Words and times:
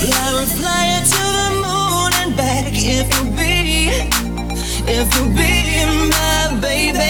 To 0.00 0.06
the 0.06 1.50
moon 1.62 2.12
and 2.22 2.36
back 2.36 2.72
if 2.72 3.06
you 3.16 3.24
be, 3.36 3.88
if 4.90 5.14
you 5.16 5.24
be 5.36 5.84
my 6.10 6.58
baby. 6.60 7.09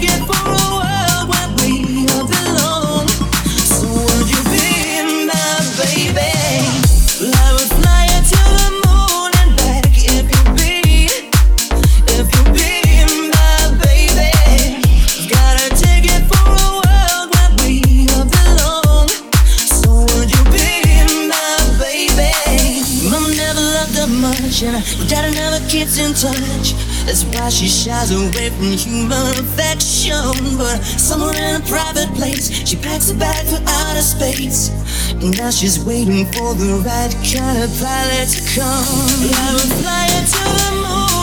much, 24.21 24.61
and 24.63 24.77
without 25.01 25.25
another 25.25 25.59
kid's 25.67 25.97
in 25.97 26.13
touch. 26.13 26.77
That's 27.05 27.25
why 27.25 27.49
she 27.49 27.67
shies 27.67 28.11
away 28.11 28.49
from 28.51 28.77
human 28.77 29.33
affection. 29.41 30.21
But 30.57 30.77
somewhere 30.83 31.33
in 31.33 31.61
a 31.61 31.65
private 31.65 32.13
place, 32.13 32.53
she 32.67 32.77
packs 32.77 33.09
a 33.09 33.15
bag 33.15 33.45
for 33.47 33.61
outer 33.65 34.01
space. 34.01 34.69
And 35.09 35.35
now 35.37 35.49
she's 35.49 35.83
waiting 35.83 36.25
for 36.33 36.53
the 36.53 36.81
right 36.85 37.13
kind 37.33 37.63
of 37.63 37.69
pilot 37.81 38.29
to 38.29 38.41
come. 38.53 39.19
We're 39.25 39.75
flying 39.81 40.25
to 40.29 40.43
the 40.61 40.71
moon. 40.81 41.20